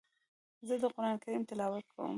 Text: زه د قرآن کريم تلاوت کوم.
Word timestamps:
زه 0.67 0.75
د 0.81 0.83
قرآن 0.95 1.15
کريم 1.23 1.43
تلاوت 1.49 1.85
کوم. 1.93 2.09